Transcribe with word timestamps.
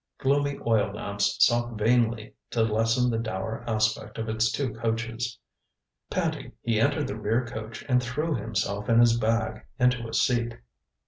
Gloomy 0.17 0.57
oil 0.65 0.95
lamps 0.95 1.37
sought 1.45 1.77
vainly 1.77 2.33
to 2.49 2.63
lessen 2.63 3.11
the 3.11 3.19
dour 3.19 3.63
aspect 3.69 4.17
of 4.17 4.29
its 4.29 4.51
two 4.51 4.73
coaches. 4.73 5.37
Panting, 6.09 6.53
he 6.63 6.79
entered 6.81 7.05
the 7.05 7.15
rear 7.15 7.45
coach 7.45 7.85
and 7.87 8.01
threw 8.01 8.33
himself 8.33 8.89
and 8.89 8.99
his 8.99 9.15
bag 9.15 9.63
into 9.77 10.07
a 10.07 10.13
seat. 10.15 10.55